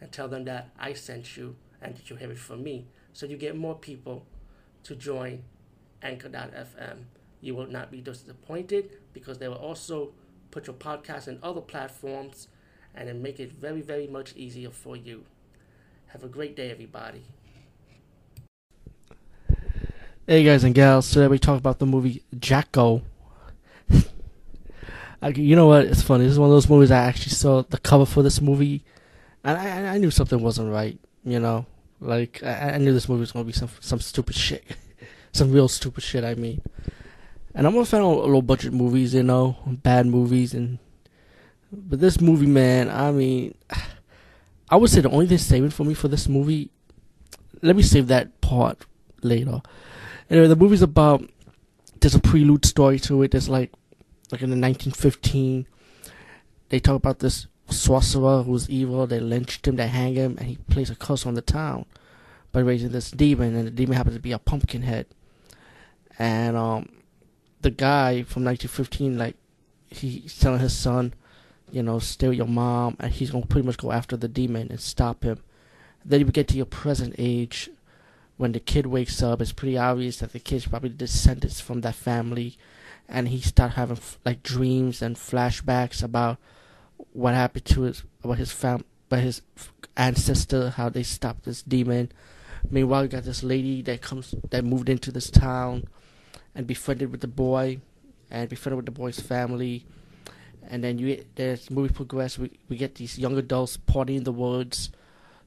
[0.00, 2.86] and tell them that I sent you and that you have it from me.
[3.12, 4.26] So you get more people
[4.84, 5.44] to join
[6.02, 7.04] Anchor.fm.
[7.40, 10.12] You will not be disappointed because they will also
[10.50, 12.48] put your podcast in other platforms
[12.94, 15.24] and then make it very, very much easier for you.
[16.08, 17.24] Have a great day, everybody.
[20.26, 23.02] Hey guys and gals, today we talk about the movie Jack-O.
[25.20, 25.84] I, you know what?
[25.84, 26.24] It's funny.
[26.24, 28.84] This is one of those movies I actually saw the cover for this movie,
[29.44, 30.98] and I, I knew something wasn't right.
[31.24, 31.66] You know,
[32.00, 34.64] like I, I knew this movie was gonna be some some stupid shit,
[35.32, 36.24] some real stupid shit.
[36.24, 36.62] I mean,
[37.54, 40.78] and I'm a fan of low budget movies, you know, bad movies, and
[41.70, 43.54] but this movie, man, I mean,
[44.70, 46.70] I would say the only thing saving for me for this movie.
[47.62, 48.84] Let me save that part
[49.22, 49.62] later.
[50.28, 51.28] Anyway, the movie's about.
[52.00, 53.30] There's a prelude story to it.
[53.30, 53.72] There's like
[54.30, 55.66] like in the 1915,
[56.68, 59.06] they talk about this sorcerer who's evil.
[59.06, 61.86] They lynched him, they hang him, and he plays a curse on the town
[62.52, 65.06] by raising this demon, and the demon happens to be a pumpkin head.
[66.18, 66.88] And um,
[67.62, 69.36] the guy from 1915, like
[69.88, 71.14] he's telling his son,
[71.70, 74.68] you know, stay with your mom, and he's gonna pretty much go after the demon
[74.70, 75.40] and stop him.
[76.04, 77.70] Then you get to your present age,
[78.36, 81.94] when the kid wakes up, it's pretty obvious that the kid's probably descendants from that
[81.94, 82.56] family
[83.08, 86.38] and he start having like dreams and flashbacks about
[87.12, 89.42] what happened to his about his fam by his
[89.96, 92.10] ancestor how they stopped this demon.
[92.70, 95.84] Meanwhile you got this lady that comes that moved into this town
[96.54, 97.80] and befriended with the boy
[98.30, 99.86] and befriended with the boy's family.
[100.66, 102.38] And then you as the movie progress.
[102.38, 104.90] We, we get these young adults partying in the woods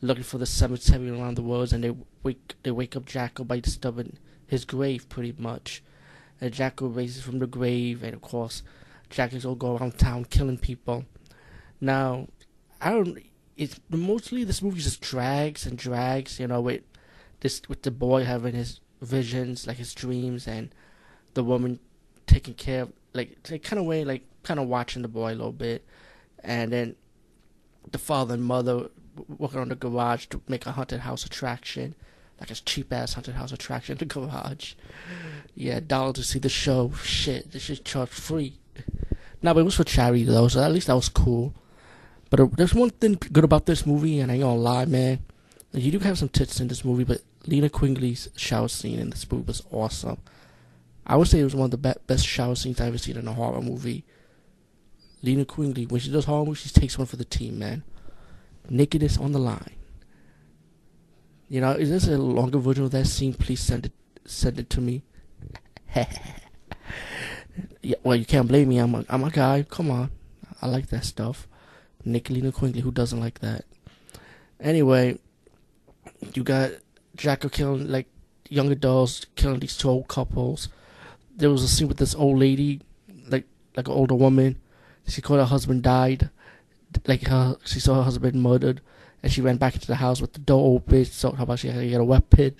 [0.00, 3.60] looking for the cemetery around the woods and they wake they wake up Jack-O by
[3.60, 5.82] disturbing his grave pretty much.
[6.40, 8.62] And Jack-O raises from the grave, and of course,
[9.08, 11.04] Jack-O's all go around town killing people.
[11.84, 12.28] Now,
[12.80, 13.18] I don't.
[13.58, 16.80] It's mostly this movie just drags and drags, you know, with
[17.40, 20.74] this with the boy having his visions, like his dreams, and
[21.34, 21.78] the woman
[22.26, 25.52] taking care of, like, kind of way, like, kind of watching the boy a little
[25.52, 25.84] bit,
[26.42, 26.96] and then
[27.92, 28.88] the father and mother
[29.28, 31.94] working on the garage to make a haunted house attraction
[32.40, 34.72] like a cheap ass haunted house attraction in the garage.
[35.54, 36.92] Yeah, dollar to see the show.
[37.02, 38.58] Shit, this is charged free.
[39.42, 41.54] No, but it was for charity though, so at least that was cool.
[42.34, 45.20] But uh, there's one thing good about this movie, and I ain't gonna lie, man.
[45.72, 49.30] You do have some tits in this movie, but Linnea Quigley's shower scene in this
[49.30, 50.18] movie was awesome.
[51.06, 53.18] I would say it was one of the be- best shower scenes I've ever seen
[53.18, 54.04] in a horror movie.
[55.22, 57.84] Linnea Quigley, when she does horror movies, she takes one for the team, man.
[58.68, 59.76] Nakedness on the line.
[61.48, 63.34] You know, is this a longer version of that scene?
[63.34, 63.92] Please send it
[64.24, 65.04] send it to me.
[65.94, 66.08] yeah,
[68.02, 68.78] well, you can't blame me.
[68.78, 69.62] I'm a, I'm a guy.
[69.62, 70.10] Come on,
[70.60, 71.46] I like that stuff.
[72.06, 73.64] Nicolina Quigley, who doesn't like that?
[74.60, 75.18] Anyway,
[76.34, 76.72] you got
[77.16, 78.06] Jack-O killing like
[78.48, 80.68] young adults, killing these two old couples.
[81.36, 82.80] There was a scene with this old lady,
[83.28, 84.60] like like an older woman.
[85.06, 86.30] She called her husband died,
[87.06, 88.80] like her she saw her husband murdered
[89.24, 91.06] and she ran back into the house with the door open.
[91.06, 92.54] So how about she had, a weapon?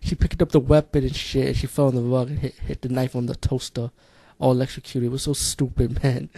[0.00, 1.48] She picked up the weapon and shit.
[1.48, 3.90] And she fell on the rug and hit, hit the knife on the toaster.
[4.38, 5.08] All electrocuted.
[5.08, 6.30] It was so stupid, man.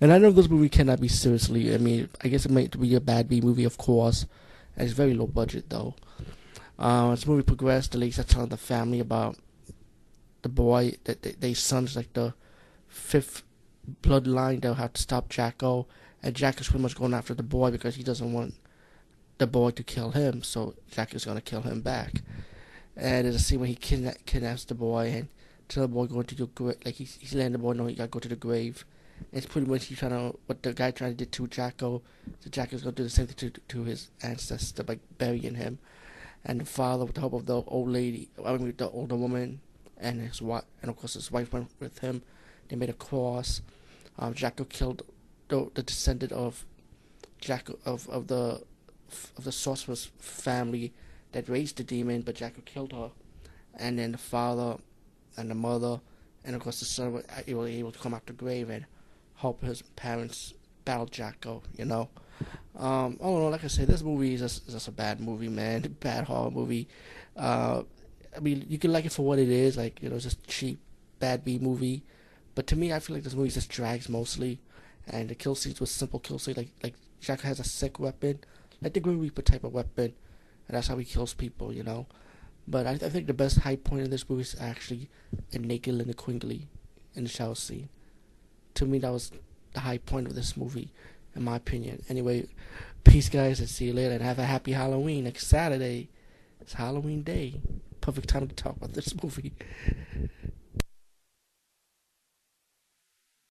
[0.00, 1.74] And I know this movie cannot be seriously.
[1.74, 4.26] I mean, I guess it might be a bad B movie, of course.
[4.76, 5.94] It's very low budget though.
[6.78, 9.36] Uh, as the movie progressed, the ladies are telling the family about
[10.40, 12.32] the boy that they, they son's like the
[12.88, 13.42] fifth
[14.02, 14.62] bloodline.
[14.62, 15.86] They'll have to stop Jack-O,
[16.22, 18.54] and Jack-O's pretty much going after the boy because he doesn't want
[19.36, 22.22] the boy to kill him, so Jack is gonna kill him back.
[22.96, 25.28] And there's a scene where he kidna- kidnaps the boy and
[25.68, 27.94] tell the boy going to the grave, like he's, he's letting the boy know he
[27.94, 28.86] gotta go to the grave.
[29.32, 32.02] It's pretty much he's trying to what the guy trying to do to Jack-O.
[32.40, 35.78] So Jack-O's gonna do the same thing to to his ancestor by burying him.
[36.44, 39.60] And the father, with the help of the old lady, I mean the older woman,
[39.98, 42.22] and his wife, and of course his wife went with him.
[42.68, 43.62] They made a cross.
[44.18, 45.02] Um, Jack-O killed
[45.48, 46.64] the, the descendant of
[47.40, 48.62] Jack-O of of the
[49.36, 50.92] of the sorceress family
[51.32, 53.10] that raised the demon, but Jack-O killed her.
[53.74, 54.78] And then the father
[55.36, 56.00] and the mother,
[56.44, 58.86] and of course the son were able, able to come out the grave and
[59.40, 60.54] help his parents
[60.84, 62.08] battle Jack-O, you know.
[62.76, 65.82] Um, oh no, like I said, this movie is just, just a bad movie, man.
[66.00, 66.88] Bad horror movie.
[67.36, 67.82] Uh,
[68.36, 70.78] I mean, you can like it for what it is, like you know, just cheap,
[71.18, 72.04] bad B movie.
[72.54, 74.60] But to me, I feel like this movie just drags mostly,
[75.06, 76.56] and the kill scenes was simple kill scenes.
[76.56, 78.40] Like like Jack has a sick weapon,
[78.80, 80.14] like the Grim Reaper type of weapon,
[80.68, 82.06] and that's how he kills people, you know.
[82.68, 85.10] But I, I think the best high point in this movie is actually
[85.52, 86.68] a naked Linda Quigley
[87.14, 87.88] in the shower scene.
[88.80, 89.30] To me, that was
[89.74, 90.88] the high point of this movie,
[91.36, 92.02] in my opinion.
[92.08, 92.46] Anyway,
[93.04, 94.14] peace, guys, and see you later.
[94.14, 96.08] And have a happy Halloween next Saturday.
[96.62, 97.60] It's Halloween Day.
[98.00, 99.52] Perfect time to talk about this movie.